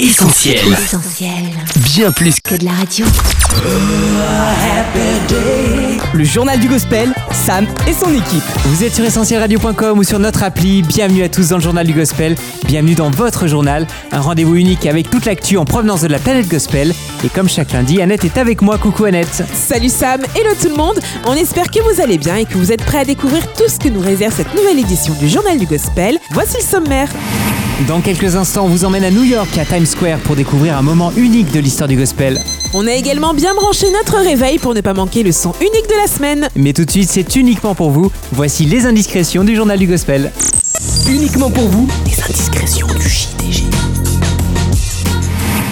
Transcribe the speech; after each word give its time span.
Essentiel. 0.00 0.58
Essentiel. 0.72 1.30
Bien 1.76 2.10
plus 2.10 2.40
Que 2.40 2.56
de 2.56 2.64
la 2.64 2.72
radio. 2.72 3.06
Le 6.12 6.24
journal 6.24 6.58
du 6.58 6.66
gospel, 6.66 7.14
Sam 7.30 7.64
et 7.86 7.92
son 7.92 8.12
équipe. 8.12 8.42
Vous 8.64 8.82
êtes 8.82 8.92
sur 8.92 9.04
essentielradio.com 9.04 9.96
ou 9.96 10.02
sur 10.02 10.18
notre 10.18 10.42
appli. 10.42 10.82
Bienvenue 10.82 11.22
à 11.22 11.28
tous 11.28 11.50
dans 11.50 11.58
le 11.58 11.62
journal 11.62 11.86
du 11.86 11.92
gospel. 11.92 12.34
Bienvenue 12.66 12.96
dans 12.96 13.08
votre 13.10 13.46
journal. 13.46 13.86
Un 14.10 14.20
rendez-vous 14.20 14.56
unique 14.56 14.84
avec 14.86 15.10
toute 15.10 15.26
l'actu 15.26 15.58
en 15.58 15.64
provenance 15.64 16.00
de 16.00 16.08
la 16.08 16.18
planète 16.18 16.48
gospel. 16.48 16.92
Et 17.24 17.28
comme 17.28 17.48
chaque 17.48 17.70
lundi, 17.70 18.02
Annette 18.02 18.24
est 18.24 18.36
avec 18.36 18.62
moi. 18.62 18.78
Coucou 18.78 19.04
Annette. 19.04 19.44
Salut 19.54 19.90
Sam, 19.90 20.22
hello 20.34 20.50
tout 20.60 20.70
le 20.70 20.76
monde. 20.76 20.98
On 21.24 21.34
espère 21.34 21.70
que 21.70 21.78
vous 21.78 22.00
allez 22.00 22.18
bien 22.18 22.34
et 22.34 22.46
que 22.46 22.54
vous 22.54 22.72
êtes 22.72 22.84
prêts 22.84 22.98
à 22.98 23.04
découvrir 23.04 23.46
tout 23.52 23.68
ce 23.68 23.78
que 23.78 23.88
nous 23.88 24.00
réserve 24.00 24.34
cette 24.34 24.52
nouvelle 24.56 24.80
édition 24.80 25.14
du 25.14 25.28
journal 25.28 25.56
du 25.56 25.66
gospel. 25.66 26.18
Voici 26.32 26.56
le 26.56 26.64
sommaire. 26.64 27.08
Dans 27.88 28.00
quelques 28.00 28.36
instants, 28.36 28.66
on 28.66 28.68
vous 28.68 28.84
emmène 28.84 29.02
à 29.02 29.10
New 29.10 29.24
York, 29.24 29.58
à 29.58 29.64
Times 29.64 29.84
Square, 29.84 30.20
pour 30.20 30.36
découvrir 30.36 30.78
un 30.78 30.82
moment 30.82 31.12
unique 31.16 31.50
de 31.50 31.58
l'histoire 31.58 31.88
du 31.88 31.96
gospel. 31.96 32.40
On 32.72 32.86
a 32.86 32.92
également 32.92 33.34
bien 33.34 33.52
branché 33.52 33.90
notre 33.90 34.16
réveil 34.18 34.58
pour 34.58 34.74
ne 34.74 34.80
pas 34.80 34.94
manquer 34.94 35.24
le 35.24 35.32
son 35.32 35.52
unique 35.60 35.88
de 35.88 36.00
la 36.00 36.06
semaine. 36.06 36.48
Mais 36.54 36.72
tout 36.72 36.84
de 36.84 36.90
suite, 36.90 37.10
c'est 37.10 37.34
uniquement 37.34 37.74
pour 37.74 37.90
vous. 37.90 38.12
Voici 38.30 38.64
les 38.64 38.86
indiscrétions 38.86 39.42
du 39.42 39.56
journal 39.56 39.76
du 39.76 39.88
gospel. 39.88 40.30
Uniquement 41.08 41.50
pour 41.50 41.68
vous, 41.68 41.88
les 42.06 42.22
indiscrétions 42.22 42.86
du 42.86 43.08
JDG. 43.08 43.64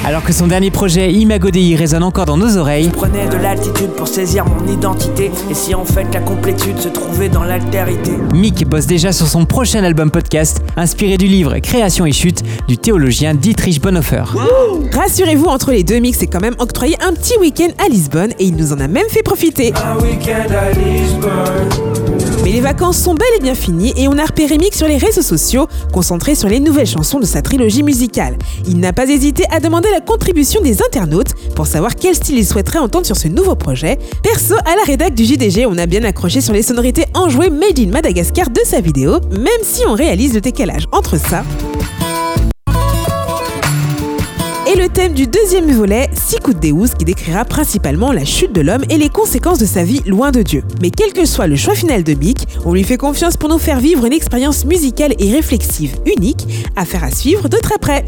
Alors 0.05 0.25
que 0.25 0.33
son 0.33 0.49
dernier 0.49 0.73
projet, 0.73 1.13
Imago 1.13 1.51
Dei, 1.51 1.77
résonne 1.77 2.03
encore 2.03 2.25
dans 2.25 2.37
nos 2.37 2.57
oreilles, 2.57 2.91
Prenez 2.93 3.29
de 3.29 3.37
l'altitude 3.37 3.91
pour 3.91 4.09
saisir 4.09 4.45
mon 4.45 4.67
identité. 4.67 5.31
Et 5.49 5.55
si 5.55 5.77
en 5.77 5.85
fait 5.85 6.13
la 6.13 6.21
complétude 6.21 6.79
se 6.79 6.89
trouvait 6.89 7.29
dans 7.29 7.45
l'altérité? 7.45 8.11
Mick 8.35 8.69
bosse 8.69 8.87
déjà 8.87 9.13
sur 9.13 9.29
son 9.29 9.45
prochain 9.45 9.85
album 9.85 10.11
podcast, 10.11 10.61
inspiré 10.77 11.19
du 11.19 11.27
livre 11.29 11.57
Création 11.61 12.05
et 12.05 12.13
chute 12.13 12.43
du 12.67 12.77
théologien 12.79 13.35
Dietrich 13.35 13.81
Bonhoeffer. 13.81 14.25
Rassurez-vous, 14.93 15.47
entre 15.47 15.71
les 15.71 15.85
deux 15.85 16.01
mix, 16.01 16.19
c'est 16.19 16.27
quand 16.27 16.41
même 16.41 16.57
octroyé 16.59 16.97
un 17.01 17.13
petit 17.13 17.39
week-end 17.39 17.69
à 17.85 17.89
Lisbonne 17.89 18.33
et 18.41 18.45
il 18.45 18.57
nous 18.57 18.73
en 18.73 18.81
a 18.81 18.89
même 18.89 19.09
fait 19.09 19.23
profiter. 19.23 19.73
Un 19.85 20.03
week-end 20.03 20.53
à 20.53 20.73
Lisbonne. 20.73 22.12
Mais 22.45 22.51
les 22.51 22.61
vacances 22.61 22.99
sont 22.99 23.15
bel 23.15 23.29
et 23.37 23.41
bien 23.41 23.55
finies 23.55 23.93
et 23.97 24.09
on 24.09 24.19
a 24.19 24.25
repéré 24.25 24.59
Mick 24.59 24.75
sur 24.75 24.89
les 24.89 24.97
réseaux 24.97 25.23
sociaux, 25.23 25.69
concentré 25.93 26.35
sur 26.35 26.49
les 26.49 26.59
nouvelles 26.59 26.89
chansons 26.89 27.21
de 27.21 27.25
sa 27.25 27.41
trilogie 27.41 27.85
musicale. 27.85 28.37
Il 28.67 28.81
n'a 28.81 28.93
pas 28.93 29.07
hésité 29.09 29.45
à 29.51 29.61
demander 29.61 29.89
la 29.93 30.01
contribution 30.01 30.61
des 30.61 30.83
internautes 30.83 31.35
pour 31.55 31.69
savoir 31.69 31.95
quel 31.95 32.17
style 32.17 32.39
il 32.39 32.47
souhaiterait 32.47 32.81
entendre 32.81 33.07
sur 33.07 33.17
ce 33.17 33.29
nouveau 33.29 33.55
projet. 33.55 33.97
Perso, 34.25 34.57
à 34.65 34.75
la 34.75 34.83
rédac 34.85 35.15
du 35.15 35.25
JDG, 35.25 35.67
on 35.67 35.79
a 35.79 35.87
bien 35.87 36.03
accroché 36.03 36.41
sur 36.41 36.53
les 36.53 36.63
sonorités 36.63 37.05
enjouées 37.15 37.51
Made 37.51 37.79
in 37.79 37.91
Madagascar 37.91 38.51
de 38.51 38.61
sa 38.65 38.81
vidéo, 38.81 39.21
même 39.31 39.63
si 39.63 39.83
on 39.87 39.95
réalise 39.95 40.35
le 40.35 40.41
décalage 40.41 40.89
entre 40.91 41.21
ça 41.21 41.45
thème 44.93 45.15
du 45.15 45.27
deuxième 45.27 45.71
volet, 45.71 46.11
Sicut 46.13 46.55
Deus, 46.55 46.95
qui 46.99 47.05
décrira 47.05 47.45
principalement 47.45 48.13
la 48.13 48.25
chute 48.25 48.53
de 48.53 48.61
l'homme 48.61 48.85
et 48.91 48.99
les 48.99 49.09
conséquences 49.09 49.59
de 49.59 49.65
sa 49.65 49.85
vie 49.85 50.03
loin 50.07 50.31
de 50.31 50.43
Dieu. 50.43 50.63
Mais 50.83 50.91
quel 50.91 51.13
que 51.13 51.25
soit 51.25 51.47
le 51.47 51.57
choix 51.57 51.75
final 51.75 52.05
de 52.05 52.15
Mick, 52.15 52.47
on 52.65 52.75
lui 52.75 52.85
fait 52.85 52.99
confiance 52.99 53.37
pour 53.37 53.49
nous 53.49 53.59
faire 53.59 53.81
vivre 53.81 54.05
une 54.05 54.13
expérience 54.13 54.65
musicale 54.65 55.15
et 55.19 55.33
réflexive 55.33 55.97
unique, 56.05 56.47
affaire 56.77 57.05
à 57.05 57.11
suivre 57.11 57.49
de 57.49 57.57
très 57.57 57.79
près. 57.79 58.05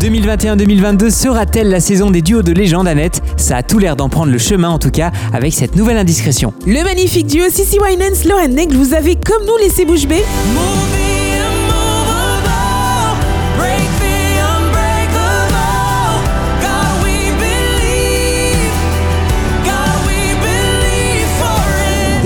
2021-2022 0.00 1.10
sera-t-elle 1.10 1.70
la 1.70 1.80
saison 1.80 2.10
des 2.10 2.22
duos 2.22 2.42
de 2.42 2.52
légende 2.52 2.88
Annette? 2.88 3.20
Ça 3.36 3.58
a 3.58 3.62
tout 3.62 3.78
l'air 3.78 3.94
d'en 3.94 4.08
prendre 4.08 4.32
le 4.32 4.38
chemin 4.38 4.68
en 4.68 4.78
tout 4.78 4.90
cas 4.90 5.12
avec 5.32 5.52
cette 5.52 5.76
nouvelle 5.76 5.96
indiscrétion. 5.96 6.52
Le 6.66 6.82
magnifique 6.82 7.26
duo 7.28 7.44
Sissy 7.50 7.78
Winans, 7.78 8.28
Lauren 8.28 8.48
Negle 8.48 8.76
vous 8.76 8.94
avez 8.94 9.14
comme 9.14 9.46
nous 9.46 9.56
laissé 9.58 9.84
bouche 9.84 10.06
bée. 10.06 10.24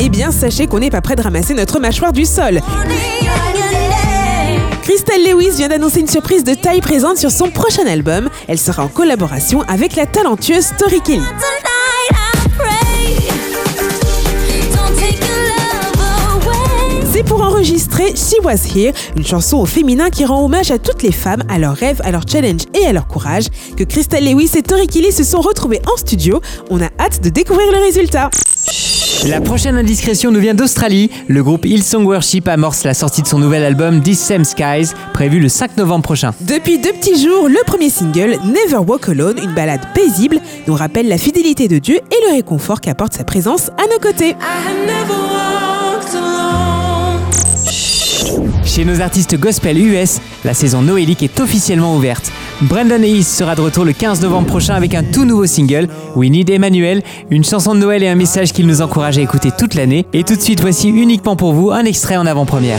Eh 0.06 0.08
bien, 0.08 0.30
sachez 0.30 0.68
qu'on 0.68 0.78
n'est 0.78 0.88
pas 0.88 1.00
prêt 1.00 1.16
de 1.16 1.22
ramasser 1.22 1.52
notre 1.52 1.80
mâchoire 1.80 2.12
du 2.12 2.24
sol. 2.24 2.60
Crystal 4.82 5.20
Lewis 5.20 5.56
vient 5.56 5.66
d'annoncer 5.66 5.98
une 5.98 6.06
surprise 6.06 6.44
de 6.44 6.54
taille 6.54 6.80
présente 6.80 7.16
sur 7.16 7.32
son 7.32 7.50
prochain 7.50 7.84
album. 7.88 8.30
Elle 8.46 8.60
sera 8.60 8.84
en 8.84 8.88
collaboration 8.88 9.62
avec 9.62 9.96
la 9.96 10.06
talentueuse 10.06 10.68
Tori 10.78 11.00
Kelly. 11.00 11.24
C'est 17.12 17.24
pour 17.24 17.42
enregistrer 17.42 18.14
She 18.14 18.36
Was 18.44 18.64
Here, 18.76 18.92
une 19.16 19.26
chanson 19.26 19.56
au 19.56 19.66
féminin 19.66 20.10
qui 20.10 20.24
rend 20.24 20.44
hommage 20.44 20.70
à 20.70 20.78
toutes 20.78 21.02
les 21.02 21.10
femmes, 21.10 21.42
à 21.48 21.58
leurs 21.58 21.74
rêves, 21.74 22.00
à 22.04 22.12
leurs 22.12 22.28
challenges 22.28 22.66
et 22.80 22.86
à 22.86 22.92
leur 22.92 23.08
courage, 23.08 23.46
que 23.76 23.82
Crystal 23.82 24.22
Lewis 24.22 24.52
et 24.54 24.62
Tori 24.62 24.86
Kelly 24.86 25.10
se 25.10 25.24
sont 25.24 25.40
retrouvés 25.40 25.80
en 25.92 25.96
studio. 25.96 26.40
On 26.70 26.80
a 26.80 26.90
hâte 27.00 27.24
de 27.24 27.28
découvrir 27.28 27.72
le 27.72 27.78
résultat. 27.84 28.30
La 29.24 29.40
prochaine 29.40 29.76
indiscrétion 29.76 30.30
nous 30.30 30.40
vient 30.40 30.54
d'Australie. 30.54 31.10
Le 31.26 31.42
groupe 31.42 31.64
Hillsong 31.64 32.04
Worship 32.06 32.46
amorce 32.48 32.84
la 32.84 32.94
sortie 32.94 33.22
de 33.22 33.26
son 33.26 33.38
nouvel 33.38 33.64
album 33.64 34.02
These 34.02 34.20
Same 34.20 34.44
Skies, 34.44 34.92
prévu 35.14 35.40
le 35.40 35.48
5 35.48 35.76
novembre 35.78 36.02
prochain. 36.02 36.32
Depuis 36.42 36.78
deux 36.78 36.92
petits 36.92 37.20
jours, 37.20 37.48
le 37.48 37.58
premier 37.66 37.90
single, 37.90 38.38
Never 38.44 38.84
Walk 38.86 39.08
Alone, 39.08 39.38
une 39.42 39.54
balade 39.54 39.80
paisible, 39.94 40.38
nous 40.68 40.74
rappelle 40.74 41.08
la 41.08 41.18
fidélité 41.18 41.66
de 41.66 41.78
Dieu 41.78 41.96
et 41.96 42.28
le 42.28 42.36
réconfort 42.36 42.80
qu'apporte 42.80 43.14
sa 43.14 43.24
présence 43.24 43.70
à 43.78 43.86
nos 43.92 43.98
côtés. 44.00 44.36
Chez 48.64 48.84
nos 48.84 49.00
artistes 49.00 49.38
gospel 49.38 49.78
US, 49.78 50.20
la 50.44 50.52
saison 50.52 50.82
noélique 50.82 51.22
est 51.22 51.40
officiellement 51.40 51.96
ouverte. 51.96 52.30
Brandon 52.62 53.02
Hayes 53.02 53.24
sera 53.24 53.54
de 53.54 53.60
retour 53.60 53.84
le 53.84 53.92
15 53.92 54.22
novembre 54.22 54.46
prochain 54.46 54.74
avec 54.74 54.94
un 54.94 55.02
tout 55.02 55.26
nouveau 55.26 55.44
single, 55.44 55.88
We 56.14 56.30
Need 56.30 56.48
Emmanuel, 56.48 57.02
une 57.30 57.44
chanson 57.44 57.74
de 57.74 57.80
Noël 57.80 58.02
et 58.02 58.08
un 58.08 58.14
message 58.14 58.52
qu'il 58.52 58.66
nous 58.66 58.80
encourage 58.80 59.18
à 59.18 59.20
écouter 59.20 59.50
toute 59.56 59.74
l'année. 59.74 60.06
Et 60.14 60.24
tout 60.24 60.36
de 60.36 60.40
suite, 60.40 60.60
voici 60.60 60.88
uniquement 60.88 61.36
pour 61.36 61.52
vous 61.52 61.70
un 61.70 61.84
extrait 61.84 62.16
en 62.16 62.24
avant-première. 62.24 62.78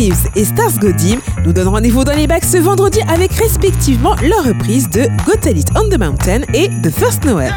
Reeves 0.00 0.28
et 0.34 0.46
Stars 0.46 0.78
Godim 0.80 1.18
nous 1.44 1.52
donnent 1.52 1.68
rendez-vous 1.68 2.04
dans 2.04 2.14
les 2.14 2.26
bacs 2.26 2.46
ce 2.46 2.56
vendredi 2.56 3.00
avec 3.12 3.32
respectivement 3.34 4.14
leur 4.22 4.44
reprise 4.44 4.88
de 4.88 5.02
Go 5.26 5.32
Tell 5.38 5.58
It 5.58 5.68
on 5.76 5.90
the 5.90 5.98
Mountain 5.98 6.40
et 6.54 6.70
The 6.82 6.90
First 6.90 7.24
Noel. 7.26 7.54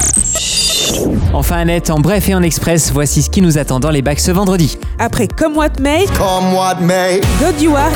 Enfin 1.34 1.56
Annette, 1.59 1.90
en 1.90 2.00
bref 2.02 2.28
et 2.28 2.36
en 2.36 2.44
express, 2.44 2.92
voici 2.92 3.22
ce 3.22 3.30
qui 3.30 3.42
nous 3.42 3.58
attend 3.58 3.80
dans 3.80 3.92
les 3.92 4.02
bacs 4.02 4.20
ce 4.20 4.31
vendredi. 4.31 4.78
Après 5.00 5.30
Come 5.30 5.56
What 5.56 5.80
May, 5.80 6.06
Come 6.18 6.54
what 6.54 6.76
may, 6.81 7.22
God 7.40 7.62
You 7.62 7.76
Are 7.78 7.90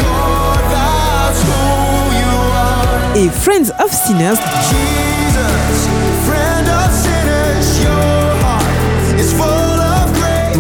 that's 0.70 1.42
who 1.44 2.14
you 2.14 2.30
are. 2.56 3.18
et 3.18 3.28
Friends 3.30 3.72
of 3.84 3.92
Sinners, 3.92 4.38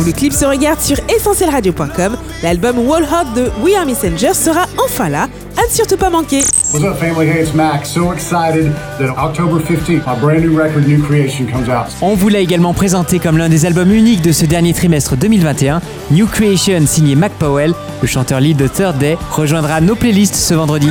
le 0.07 0.13
clip 0.13 0.31
se 0.31 0.45
regarde 0.45 0.79
sur 0.79 0.97
essentielradio.com. 1.09 2.17
L'album 2.41 2.79
Wall 2.79 3.05
de 3.35 3.51
We 3.61 3.75
Are 3.75 3.85
Messenger 3.85 4.33
sera 4.33 4.65
enfin 4.83 5.09
là, 5.09 5.27
à 5.57 5.67
ne 5.67 5.71
surtout 5.71 5.97
pas 5.97 6.09
manquer. 6.09 6.43
What's 6.73 6.85
up, 6.85 6.97
family? 6.97 7.27
Hey, 7.27 7.43
it's 7.43 7.53
Max. 7.53 7.91
So 7.91 8.13
excited 8.13 8.71
that 8.99 9.09
October 9.17 9.59
15th, 9.59 10.07
our 10.07 10.17
brand 10.17 10.45
new 10.45 10.57
record, 10.57 10.87
New 10.87 11.03
Creation, 11.03 11.45
comes 11.45 11.69
out. 11.69 11.87
On 12.01 12.15
vous 12.15 12.29
l'a 12.29 12.39
également 12.39 12.73
présenté 12.73 13.19
comme 13.19 13.37
l'un 13.37 13.49
des 13.49 13.65
albums 13.65 13.91
uniques 13.91 14.21
de 14.21 14.31
ce 14.31 14.45
dernier 14.45 14.73
trimestre 14.73 15.17
2021. 15.17 15.81
New 16.11 16.27
Creation 16.27 16.85
signé 16.87 17.15
Mac 17.15 17.33
Powell, 17.33 17.73
le 18.01 18.07
chanteur 18.07 18.39
lead 18.39 18.55
de 18.55 18.67
Third 18.67 18.97
Day, 18.97 19.17
rejoindra 19.31 19.81
nos 19.81 19.95
playlists 19.95 20.35
ce 20.35 20.53
vendredi. 20.53 20.89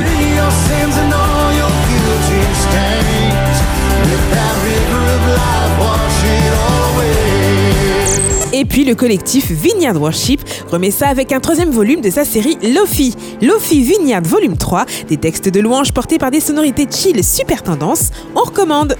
Le 8.83 8.95
collectif 8.95 9.51
Vineyard 9.51 9.99
Worship 9.99 10.41
remet 10.69 10.91
ça 10.91 11.07
avec 11.07 11.31
un 11.31 11.39
troisième 11.39 11.71
volume 11.71 12.01
de 12.01 12.09
sa 12.09 12.25
série 12.25 12.57
Lofi. 12.61 13.15
Lofi 13.41 13.81
Vineyard 13.81 14.23
Volume 14.23 14.57
3, 14.57 14.85
des 15.09 15.17
textes 15.17 15.49
de 15.49 15.59
louanges 15.59 15.93
portés 15.93 16.17
par 16.17 16.31
des 16.31 16.39
sonorités 16.39 16.87
chill 16.89 17.23
super 17.23 17.63
tendance. 17.63 18.09
On 18.35 18.41
recommande. 18.41 18.95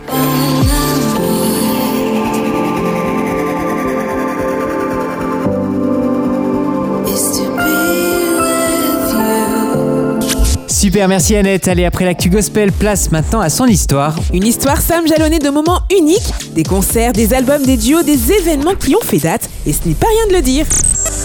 Super, 10.87 11.09
merci 11.09 11.35
Annette. 11.35 11.67
Allez, 11.67 11.83
après 11.83 12.05
l'actu 12.05 12.29
gospel, 12.29 12.71
place 12.71 13.11
maintenant 13.11 13.41
à 13.41 13.49
son 13.49 13.65
histoire. 13.65 14.15
Une 14.33 14.45
histoire 14.45 14.79
Sam 14.79 15.05
jalonnée 15.05 15.37
de 15.37 15.49
moments 15.49 15.81
uniques, 15.93 16.31
des 16.53 16.63
concerts, 16.63 17.11
des 17.11 17.33
albums, 17.33 17.61
des 17.61 17.75
duos, 17.75 18.03
des 18.03 18.31
événements 18.31 18.73
qui 18.73 18.95
ont 18.95 19.01
fait 19.01 19.17
date, 19.17 19.49
et 19.65 19.73
ce 19.73 19.85
n'est 19.85 19.95
pas 19.95 20.07
rien 20.07 20.27
de 20.29 20.37
le 20.37 20.41
dire. 20.41 20.65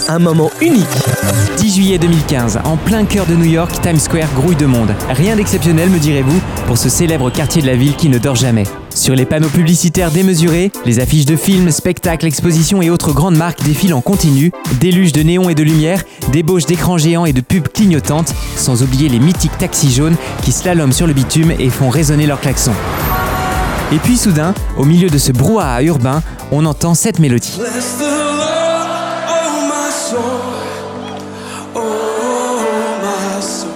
Un 0.08 0.18
moment 0.18 0.50
unique. 0.60 0.82
10 1.58 1.76
juillet 1.76 1.98
2015, 1.98 2.58
en 2.64 2.76
plein 2.76 3.04
cœur 3.04 3.24
de 3.26 3.36
New 3.36 3.44
York, 3.44 3.70
Times 3.82 4.00
Square 4.00 4.34
grouille 4.34 4.56
de 4.56 4.66
monde. 4.66 4.96
Rien 5.10 5.36
d'exceptionnel, 5.36 5.90
me 5.90 6.00
direz-vous, 6.00 6.40
pour 6.66 6.76
ce 6.76 6.88
célèbre 6.88 7.30
quartier 7.30 7.62
de 7.62 7.68
la 7.68 7.76
ville 7.76 7.94
qui 7.94 8.08
ne 8.08 8.18
dort 8.18 8.34
jamais. 8.34 8.64
Sur 8.94 9.14
les 9.14 9.24
panneaux 9.24 9.48
publicitaires 9.48 10.10
démesurés, 10.10 10.70
les 10.84 11.00
affiches 11.00 11.24
de 11.24 11.36
films, 11.36 11.70
spectacles, 11.70 12.26
expositions 12.26 12.82
et 12.82 12.90
autres 12.90 13.12
grandes 13.12 13.36
marques 13.36 13.62
défilent 13.62 13.94
en 13.94 14.00
continu, 14.00 14.52
déluge 14.80 15.12
de 15.12 15.22
néons 15.22 15.48
et 15.48 15.54
de 15.54 15.62
lumière, 15.62 16.04
débauche 16.30 16.66
d'écrans 16.66 16.98
géants 16.98 17.24
et 17.24 17.32
de 17.32 17.40
pubs 17.40 17.68
clignotantes, 17.68 18.34
sans 18.56 18.82
oublier 18.82 19.08
les 19.08 19.18
mythiques 19.18 19.56
taxis 19.58 19.92
jaunes 19.92 20.16
qui 20.42 20.52
slaloment 20.52 20.92
sur 20.92 21.06
le 21.06 21.14
bitume 21.14 21.52
et 21.58 21.70
font 21.70 21.88
résonner 21.88 22.26
leurs 22.26 22.40
klaxons. 22.40 22.74
Et 23.92 23.98
puis 23.98 24.16
soudain, 24.16 24.54
au 24.78 24.84
milieu 24.84 25.10
de 25.10 25.18
ce 25.18 25.32
brouhaha 25.32 25.82
urbain, 25.82 26.22
on 26.50 26.64
entend 26.66 26.94
cette 26.94 27.18
mélodie. 27.18 27.58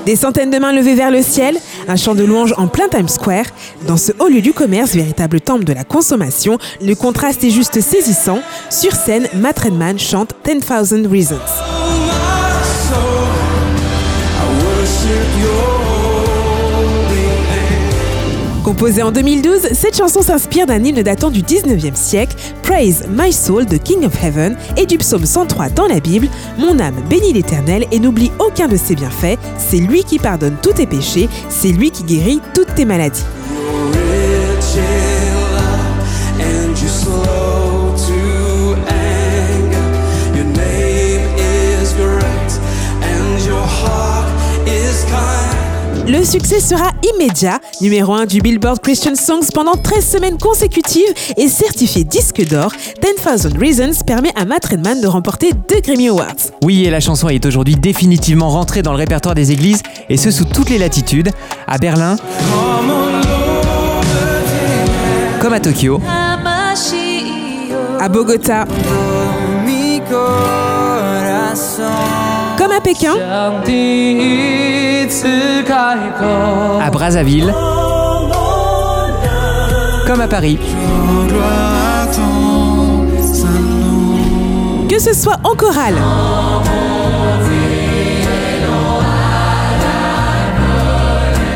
Des 0.06 0.14
centaines 0.14 0.52
de 0.52 0.58
mains 0.58 0.72
levées 0.72 0.94
vers 0.94 1.10
le 1.10 1.20
ciel, 1.20 1.58
un 1.88 1.96
chant 1.96 2.14
de 2.14 2.22
louange 2.22 2.54
en 2.58 2.68
plein 2.68 2.88
Times 2.88 3.08
Square. 3.08 3.46
Dans 3.88 3.96
ce 3.96 4.12
haut 4.20 4.28
lieu 4.28 4.40
du 4.40 4.52
commerce, 4.52 4.94
véritable 4.94 5.40
temple 5.40 5.64
de 5.64 5.72
la 5.72 5.82
consommation, 5.82 6.58
le 6.80 6.94
contraste 6.94 7.42
est 7.42 7.50
juste 7.50 7.80
saisissant. 7.80 8.38
Sur 8.70 8.92
scène, 8.92 9.26
Matt 9.34 9.58
Redman 9.58 9.98
chante 9.98 10.30
10,000 10.44 11.08
Reasons. 11.08 11.40
Composée 18.66 19.04
en 19.04 19.12
2012, 19.12 19.74
cette 19.74 19.96
chanson 19.96 20.22
s'inspire 20.22 20.66
d'un 20.66 20.82
hymne 20.82 21.00
datant 21.00 21.30
du 21.30 21.40
19e 21.42 21.94
siècle, 21.94 22.34
Praise 22.64 23.06
My 23.08 23.32
Soul 23.32 23.64
de 23.64 23.76
King 23.76 24.04
of 24.04 24.24
Heaven, 24.24 24.56
et 24.76 24.86
du 24.86 24.98
psaume 24.98 25.24
103 25.24 25.68
dans 25.68 25.86
la 25.86 26.00
Bible, 26.00 26.26
Mon 26.58 26.80
âme 26.80 27.00
bénit 27.08 27.32
l'Éternel 27.32 27.86
et 27.92 28.00
n'oublie 28.00 28.32
aucun 28.40 28.66
de 28.66 28.76
ses 28.76 28.96
bienfaits, 28.96 29.38
c'est 29.56 29.78
lui 29.78 30.02
qui 30.02 30.18
pardonne 30.18 30.56
tous 30.60 30.72
tes 30.72 30.86
péchés, 30.86 31.28
c'est 31.48 31.70
lui 31.70 31.92
qui 31.92 32.02
guérit 32.02 32.40
toutes 32.54 32.74
tes 32.74 32.84
maladies. 32.84 33.22
Le 46.08 46.24
succès 46.24 46.60
sera 46.60 46.92
immédiat, 47.14 47.58
numéro 47.80 48.14
1 48.14 48.26
du 48.26 48.40
Billboard 48.40 48.80
Christian 48.80 49.16
Songs 49.16 49.48
pendant 49.52 49.74
13 49.74 50.06
semaines 50.06 50.38
consécutives 50.38 51.12
et 51.36 51.48
certifié 51.48 52.04
disque 52.04 52.46
d'or, 52.48 52.70
10,000 53.02 53.58
Reasons 53.58 54.04
permet 54.06 54.30
à 54.36 54.44
Matt 54.44 54.66
Redman 54.66 55.00
de 55.00 55.08
remporter 55.08 55.50
deux 55.68 55.80
Grammy 55.80 56.08
Awards. 56.08 56.36
Oui, 56.62 56.84
et 56.84 56.90
la 56.90 57.00
chanson 57.00 57.28
est 57.28 57.44
aujourd'hui 57.44 57.74
définitivement 57.74 58.50
rentrée 58.50 58.82
dans 58.82 58.92
le 58.92 58.98
répertoire 58.98 59.34
des 59.34 59.50
églises, 59.50 59.82
et 60.08 60.16
ce 60.16 60.30
sous 60.30 60.44
toutes 60.44 60.70
les 60.70 60.78
latitudes, 60.78 61.30
à 61.66 61.78
Berlin, 61.78 62.16
comme 65.40 65.52
à 65.52 65.60
Tokyo, 65.60 66.00
À 67.98 68.08
Bogota, 68.08 68.66
Pékin, 72.86 73.16
à 76.80 76.88
Brazzaville, 76.92 77.52
comme 80.06 80.20
à 80.20 80.28
Paris. 80.28 80.56
que 84.88 85.00
ce 85.00 85.12
soit 85.12 85.40
en 85.42 85.56
chorale, 85.56 85.96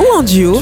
ou 0.01 0.19
en 0.19 0.23
duo, 0.25 0.61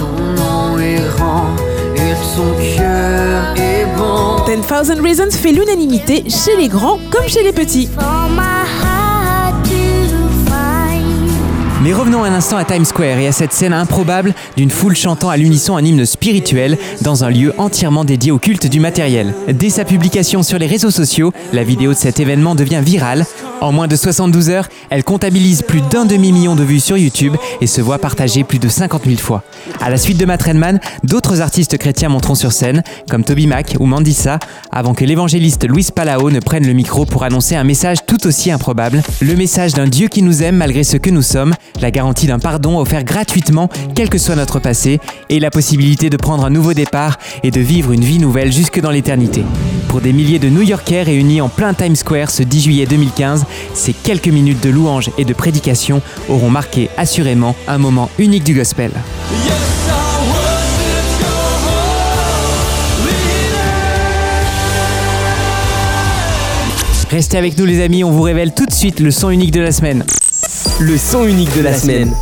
10,000 4.46 5.00
Reasons 5.02 5.30
fait 5.30 5.52
l'unanimité 5.52 6.24
chez 6.28 6.56
les 6.58 6.68
grands 6.68 6.98
comme 7.10 7.26
chez 7.26 7.42
les 7.42 7.54
petits. 7.54 7.88
Mais 11.80 11.92
revenons 11.92 12.24
un 12.24 12.32
instant 12.32 12.56
à 12.56 12.64
Times 12.64 12.84
Square 12.84 13.18
et 13.18 13.28
à 13.28 13.32
cette 13.32 13.52
scène 13.52 13.72
improbable 13.72 14.34
d'une 14.56 14.70
foule 14.70 14.96
chantant 14.96 15.30
à 15.30 15.36
l'unisson 15.36 15.76
un 15.76 15.84
hymne 15.84 16.04
spirituel 16.04 16.76
dans 17.02 17.22
un 17.22 17.30
lieu 17.30 17.54
entièrement 17.56 18.04
dédié 18.04 18.32
au 18.32 18.38
culte 18.40 18.66
du 18.66 18.80
matériel. 18.80 19.32
Dès 19.48 19.70
sa 19.70 19.84
publication 19.84 20.42
sur 20.42 20.58
les 20.58 20.66
réseaux 20.66 20.90
sociaux, 20.90 21.32
la 21.52 21.62
vidéo 21.62 21.92
de 21.92 21.96
cet 21.96 22.18
événement 22.18 22.56
devient 22.56 22.82
virale. 22.84 23.26
En 23.60 23.72
moins 23.72 23.88
de 23.88 23.96
72 23.96 24.50
heures, 24.50 24.68
elle 24.88 25.02
comptabilise 25.02 25.62
plus 25.62 25.80
d'un 25.80 26.04
demi-million 26.04 26.54
de 26.54 26.62
vues 26.62 26.78
sur 26.78 26.96
YouTube 26.96 27.34
et 27.60 27.66
se 27.66 27.80
voit 27.80 27.98
partagée 27.98 28.44
plus 28.44 28.60
de 28.60 28.68
50 28.68 29.04
000 29.04 29.16
fois. 29.16 29.42
À 29.80 29.90
la 29.90 29.96
suite 29.96 30.16
de 30.16 30.24
Matt 30.24 30.42
Redman, 30.42 30.78
d'autres 31.02 31.40
artistes 31.40 31.76
chrétiens 31.76 32.08
monteront 32.08 32.36
sur 32.36 32.52
scène, 32.52 32.84
comme 33.10 33.24
Toby 33.24 33.48
Mac 33.48 33.74
ou 33.80 33.86
Mandissa, 33.86 34.38
avant 34.70 34.94
que 34.94 35.04
l'évangéliste 35.04 35.68
Luis 35.68 35.88
Palao 35.92 36.30
ne 36.30 36.38
prenne 36.38 36.66
le 36.66 36.72
micro 36.72 37.04
pour 37.04 37.24
annoncer 37.24 37.56
un 37.56 37.64
message 37.64 37.98
tout 38.06 38.28
aussi 38.28 38.52
improbable, 38.52 39.02
le 39.20 39.34
message 39.34 39.74
d'un 39.74 39.88
Dieu 39.88 40.06
qui 40.06 40.22
nous 40.22 40.42
aime 40.44 40.56
malgré 40.56 40.84
ce 40.84 40.96
que 40.96 41.10
nous 41.10 41.22
sommes, 41.22 41.54
la 41.80 41.90
garantie 41.90 42.28
d'un 42.28 42.38
pardon 42.38 42.78
offert 42.78 43.02
gratuitement, 43.02 43.68
quel 43.96 44.08
que 44.08 44.18
soit 44.18 44.36
notre 44.36 44.60
passé, 44.60 45.00
et 45.30 45.40
la 45.40 45.50
possibilité 45.50 46.10
de 46.10 46.16
prendre 46.16 46.44
un 46.44 46.50
nouveau 46.50 46.74
départ 46.74 47.18
et 47.42 47.50
de 47.50 47.60
vivre 47.60 47.90
une 47.90 48.04
vie 48.04 48.20
nouvelle 48.20 48.52
jusque 48.52 48.80
dans 48.80 48.90
l'éternité. 48.90 49.42
Pour 49.88 50.00
des 50.00 50.12
milliers 50.12 50.38
de 50.38 50.48
New-Yorkais 50.48 51.02
réunis 51.02 51.40
en 51.40 51.48
plein 51.48 51.74
Times 51.74 51.96
Square 51.96 52.30
ce 52.30 52.42
10 52.42 52.60
juillet 52.60 52.86
2015, 52.86 53.46
ces 53.74 53.92
quelques 53.92 54.28
minutes 54.28 54.62
de 54.62 54.70
louange 54.70 55.10
et 55.18 55.24
de 55.24 55.34
prédication 55.34 56.02
auront 56.28 56.50
marqué 56.50 56.90
assurément 56.96 57.54
un 57.66 57.78
moment 57.78 58.10
unique 58.18 58.44
du 58.44 58.54
gospel. 58.54 58.90
Restez 67.10 67.38
avec 67.38 67.56
nous 67.56 67.64
les 67.64 67.82
amis, 67.82 68.04
on 68.04 68.10
vous 68.10 68.22
révèle 68.22 68.52
tout 68.52 68.66
de 68.66 68.72
suite 68.72 69.00
le 69.00 69.10
son 69.10 69.30
unique 69.30 69.50
de 69.50 69.62
la 69.62 69.72
semaine. 69.72 70.04
Le 70.78 70.98
son 70.98 71.24
unique 71.24 71.56
de 71.56 71.62
la 71.62 71.72
semaine. 71.72 72.12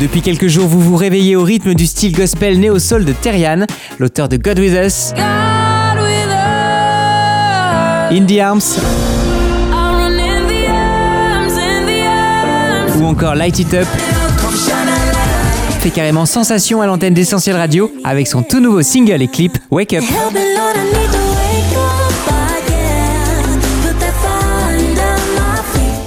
Depuis 0.00 0.20
quelques 0.20 0.48
jours, 0.48 0.66
vous 0.66 0.80
vous 0.80 0.96
réveillez 0.96 1.36
au 1.36 1.44
rythme 1.44 1.72
du 1.74 1.86
style 1.86 2.12
gospel 2.12 2.58
néo-soul 2.58 3.04
de 3.04 3.12
Terrian, 3.12 3.64
l'auteur 4.00 4.28
de 4.28 4.36
God 4.36 4.58
With 4.58 4.74
Us, 4.74 5.12
In 8.10 8.26
the 8.26 8.40
Arms 8.40 8.78
ou 13.00 13.06
encore 13.06 13.34
Light 13.34 13.58
It 13.58 13.74
Up. 13.74 13.86
Fait 15.80 15.90
carrément 15.90 16.26
sensation 16.26 16.80
à 16.80 16.86
l'antenne 16.86 17.14
d'Essentiel 17.14 17.56
Radio 17.56 17.92
avec 18.04 18.26
son 18.26 18.42
tout 18.42 18.60
nouveau 18.60 18.82
single 18.82 19.20
et 19.22 19.28
clip 19.28 19.58
Wake 19.70 19.94
Up. 19.94 20.04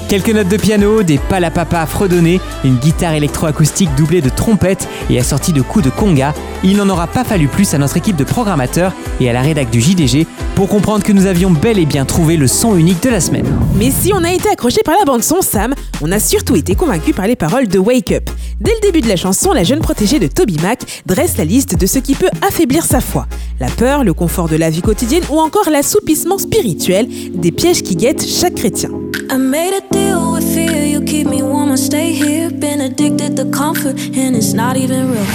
Quelques 0.10 0.30
notes 0.30 0.48
de 0.48 0.56
piano, 0.56 1.04
des 1.04 1.18
palapapa 1.18 1.86
fredonnés, 1.86 2.40
une 2.64 2.78
guitare 2.78 3.14
électroacoustique 3.16 3.94
doublée 3.98 4.22
de 4.22 4.30
trompettes 4.30 4.88
et 5.10 5.20
assortie 5.20 5.52
de 5.52 5.62
coups 5.62 5.84
de 5.84 5.90
conga, 5.90 6.34
il 6.64 6.78
n'en 6.78 6.88
aura 6.88 7.08
pas 7.08 7.26
fallu 7.26 7.50
plus 7.50 7.74
à 7.74 7.78
notre 7.78 7.98
équipe 7.98 8.16
de 8.16 8.24
programmateurs 8.24 8.94
et 9.20 9.30
à 9.30 9.34
la 9.34 9.42
rédac 9.42 9.70
du 9.70 9.82
JDG 9.82 10.26
pour 10.56 10.70
comprendre 10.70 11.04
que 11.04 11.12
nous 11.12 11.26
avions 11.26 11.52
bel 11.52 11.78
et 11.78 11.86
bien 11.86 12.06
trouvé 12.06 12.38
le 12.38 12.48
son 12.48 12.78
unique 12.78 13.04
de 13.04 13.10
la 13.10 13.20
semaine. 13.20 13.46
Mais 13.76 13.92
si 13.92 14.14
on 14.14 14.24
a 14.24 14.32
été 14.32 14.48
accroché 14.48 14.80
par 14.86 14.96
la 14.98 15.04
bande-son, 15.04 15.42
Sam, 15.42 15.76
on 16.02 16.10
a 16.14 16.20
surtout 16.22 16.56
été 16.56 16.74
convaincu 16.74 17.12
par 17.12 17.28
les 17.28 17.36
paroles 17.36 17.68
de 17.68 17.78
Wake 17.78 18.14
Up. 18.14 18.30
Dès 18.62 18.72
le 18.76 18.80
début 18.80 19.02
de 19.02 19.10
la 19.10 19.18
chanson, 19.18 19.52
la 19.52 19.66
jeune 19.66 19.80
protégée 19.82 20.20
de 20.20 20.28
Toby 20.28 20.58
Mac 20.64 21.04
dresse 21.06 21.36
la 21.36 21.44
liste 21.44 21.78
de 21.78 21.86
ce 21.86 22.00
qui 22.00 22.16
peut 22.16 22.30
affaiblir 22.48 22.86
sa 22.86 23.02
foi. 23.02 23.28
La 23.60 23.68
peur, 23.68 24.06
le 24.06 24.14
confort 24.14 24.48
de 24.48 24.56
la 24.56 24.70
vie 24.70 24.82
quotidienne 24.82 25.24
ou 25.30 25.38
encore 25.38 25.70
l'assoupissement 25.70 26.38
spirituel, 26.38 27.10
des 27.34 27.52
pièges 27.52 27.84
qui 27.84 27.98
guettent 27.98 28.26
chaque 28.26 28.56
chrétien. 28.56 28.90
I 29.30 29.38
made 29.38 29.74
a 29.74 29.82
deal 29.92 30.34
with 30.34 30.44
fear. 30.54 30.86
You 30.86 31.02
keep 31.02 31.28
me 31.28 31.42
warm, 31.42 31.72
I 31.72 31.76
stay 31.76 32.14
here. 32.14 32.50
Been 32.50 32.80
addicted 32.80 33.36
to 33.36 33.46
comfort, 33.46 33.98
and 34.16 34.36
it's 34.36 34.54
not 34.54 34.78
even 34.78 35.12
real. 35.12 35.26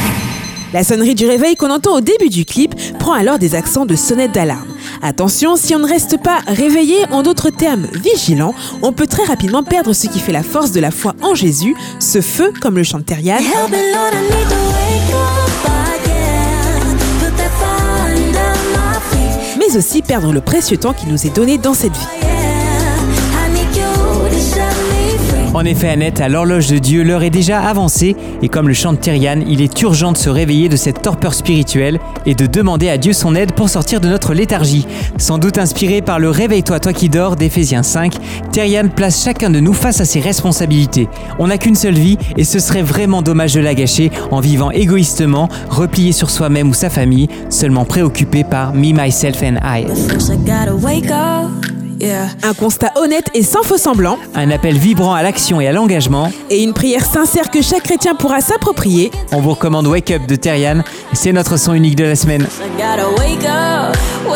La 0.72 0.82
sonnerie 0.82 1.14
du 1.14 1.26
réveil 1.26 1.54
qu'on 1.56 1.70
entend 1.70 1.96
au 1.96 2.00
début 2.00 2.30
du 2.30 2.46
clip 2.46 2.74
prend 2.98 3.12
alors 3.12 3.38
des 3.38 3.54
accents 3.54 3.84
de 3.84 3.94
sonnette 3.94 4.32
d'alarme. 4.32 4.68
Attention, 5.02 5.56
si 5.56 5.74
on 5.74 5.78
ne 5.78 5.86
reste 5.86 6.16
pas 6.22 6.38
réveillé, 6.46 6.96
en 7.10 7.22
d'autres 7.22 7.50
termes 7.50 7.86
vigilant, 8.02 8.54
on 8.80 8.92
peut 8.92 9.06
très 9.06 9.24
rapidement 9.24 9.62
perdre 9.62 9.92
ce 9.92 10.06
qui 10.06 10.18
fait 10.18 10.32
la 10.32 10.42
force 10.42 10.72
de 10.72 10.80
la 10.80 10.90
foi 10.90 11.14
en 11.20 11.34
Jésus, 11.34 11.76
ce 11.98 12.22
feu, 12.22 12.52
comme 12.62 12.76
le 12.76 12.84
chante 12.84 13.10
feet? 13.10 13.18
mais 19.58 19.76
aussi 19.76 20.02
perdre 20.02 20.32
le 20.32 20.40
précieux 20.40 20.76
temps 20.76 20.92
qui 20.92 21.06
nous 21.06 21.26
est 21.26 21.34
donné 21.34 21.58
dans 21.58 21.74
cette 21.74 21.92
vie. 21.92 22.41
En 25.62 25.64
effet, 25.64 25.90
Annette, 25.90 26.20
à 26.20 26.28
l'horloge 26.28 26.66
de 26.66 26.78
Dieu, 26.78 27.04
l'heure 27.04 27.22
est 27.22 27.30
déjà 27.30 27.60
avancée 27.60 28.16
et 28.42 28.48
comme 28.48 28.66
le 28.66 28.74
chante 28.74 29.00
Tyrian, 29.00 29.38
il 29.46 29.62
est 29.62 29.80
urgent 29.82 30.10
de 30.10 30.16
se 30.16 30.28
réveiller 30.28 30.68
de 30.68 30.74
cette 30.74 31.02
torpeur 31.02 31.34
spirituelle 31.34 32.00
et 32.26 32.34
de 32.34 32.46
demander 32.46 32.88
à 32.88 32.98
Dieu 32.98 33.12
son 33.12 33.36
aide 33.36 33.52
pour 33.52 33.68
sortir 33.68 34.00
de 34.00 34.08
notre 34.08 34.34
léthargie. 34.34 34.88
Sans 35.18 35.38
doute 35.38 35.58
inspiré 35.58 36.02
par 36.02 36.18
le 36.18 36.30
Réveille-toi, 36.30 36.80
toi 36.80 36.92
qui 36.92 37.08
dors 37.08 37.36
d'Éphésiens 37.36 37.84
5, 37.84 38.12
Tyrian 38.50 38.88
place 38.88 39.22
chacun 39.22 39.50
de 39.50 39.60
nous 39.60 39.72
face 39.72 40.00
à 40.00 40.04
ses 40.04 40.18
responsabilités. 40.18 41.08
On 41.38 41.46
n'a 41.46 41.58
qu'une 41.58 41.76
seule 41.76 41.94
vie 41.94 42.18
et 42.36 42.42
ce 42.42 42.58
serait 42.58 42.82
vraiment 42.82 43.22
dommage 43.22 43.54
de 43.54 43.60
la 43.60 43.76
gâcher 43.76 44.10
en 44.32 44.40
vivant 44.40 44.72
égoïstement, 44.72 45.48
replié 45.70 46.10
sur 46.10 46.30
soi-même 46.30 46.70
ou 46.70 46.74
sa 46.74 46.90
famille, 46.90 47.28
seulement 47.50 47.84
préoccupé 47.84 48.42
par 48.42 48.74
me, 48.74 48.92
myself 48.92 49.40
and 49.44 49.58
I. 49.62 49.86
Yeah. 52.02 52.26
Un 52.42 52.52
constat 52.52 52.90
honnête 52.96 53.26
et 53.32 53.44
sans 53.44 53.62
faux 53.62 53.78
semblant, 53.78 54.18
Un 54.34 54.50
appel 54.50 54.76
vibrant 54.76 55.14
à 55.14 55.22
l'action 55.22 55.60
et 55.60 55.68
à 55.68 55.72
l'engagement. 55.72 56.32
et 56.50 56.64
une 56.64 56.72
prière 56.72 57.04
sincère 57.04 57.48
que 57.48 57.62
chaque 57.62 57.84
chrétien 57.84 58.16
pourra 58.16 58.40
s'approprier. 58.40 59.12
On 59.30 59.40
vous 59.40 59.50
recommande 59.50 59.86
Wake 59.86 60.10
Up 60.10 60.26
de 60.26 60.34
Terrian. 60.34 60.82
C'est 61.12 61.32
notre 61.32 61.56
son 61.56 61.74
unique 61.74 61.94
de 61.94 62.02
la 62.04 62.16
semaine. 62.16 62.44
I 64.28 64.31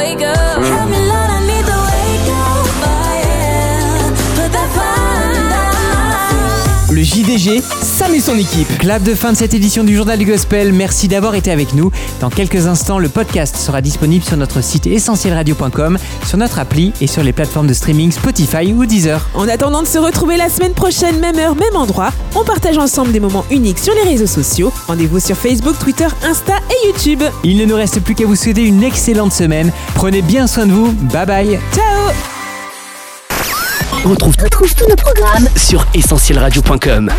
JDG, 7.36 7.62
Sam 7.82 8.14
et 8.14 8.20
son 8.20 8.36
équipe. 8.36 8.78
Clap 8.78 9.02
de 9.02 9.14
fin 9.14 9.32
de 9.32 9.36
cette 9.36 9.54
édition 9.54 9.84
du 9.84 9.94
Journal 9.94 10.18
du 10.18 10.24
Gospel. 10.24 10.72
Merci 10.72 11.08
d'avoir 11.08 11.34
été 11.34 11.50
avec 11.50 11.74
nous. 11.74 11.90
Dans 12.20 12.30
quelques 12.30 12.66
instants, 12.66 12.98
le 12.98 13.08
podcast 13.08 13.56
sera 13.56 13.80
disponible 13.80 14.24
sur 14.24 14.36
notre 14.36 14.62
site 14.62 14.86
essentielradio.com, 14.86 15.98
sur 16.24 16.38
notre 16.38 16.58
appli 16.58 16.92
et 17.00 17.06
sur 17.06 17.22
les 17.22 17.32
plateformes 17.32 17.66
de 17.66 17.74
streaming 17.74 18.10
Spotify 18.10 18.72
ou 18.72 18.86
Deezer. 18.86 19.28
En 19.34 19.48
attendant 19.48 19.82
de 19.82 19.86
se 19.86 19.98
retrouver 19.98 20.36
la 20.36 20.48
semaine 20.48 20.72
prochaine, 20.72 21.18
même 21.20 21.38
heure, 21.38 21.56
même 21.56 21.76
endroit, 21.76 22.10
on 22.34 22.44
partage 22.44 22.78
ensemble 22.78 23.12
des 23.12 23.20
moments 23.20 23.44
uniques 23.50 23.78
sur 23.78 23.94
les 23.94 24.08
réseaux 24.08 24.26
sociaux. 24.26 24.72
Rendez-vous 24.86 25.20
sur 25.20 25.36
Facebook, 25.36 25.78
Twitter, 25.78 26.08
Insta 26.22 26.54
et 26.70 26.86
YouTube. 26.86 27.22
Il 27.44 27.58
ne 27.58 27.64
nous 27.64 27.76
reste 27.76 28.00
plus 28.00 28.14
qu'à 28.14 28.26
vous 28.26 28.36
souhaiter 28.36 28.62
une 28.62 28.82
excellente 28.82 29.32
semaine. 29.32 29.72
Prenez 29.94 30.22
bien 30.22 30.46
soin 30.46 30.66
de 30.66 30.72
vous. 30.72 30.92
Bye 31.12 31.26
bye. 31.26 31.58
Ciao 31.74 32.35
Retrouve, 34.06 34.36
Retrouve 34.40 34.72
tous 34.72 34.88
nos 34.88 34.94
programmes 34.94 35.48
sur 35.56 35.84
essentielradio.com. 35.92 37.10